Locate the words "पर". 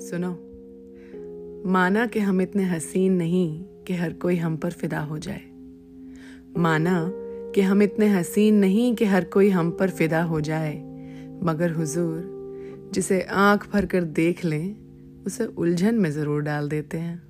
4.56-4.70, 9.70-9.90